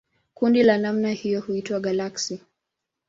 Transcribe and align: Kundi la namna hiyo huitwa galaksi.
Kundi 0.33 0.63
la 0.63 0.77
namna 0.77 1.09
hiyo 1.11 1.41
huitwa 1.41 1.79
galaksi. 1.79 2.39